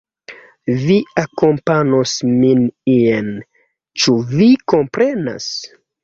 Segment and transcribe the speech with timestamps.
[0.83, 2.63] Vi akompanos min
[2.93, 3.29] ien.
[4.05, 5.47] Ĉu vi komprenas?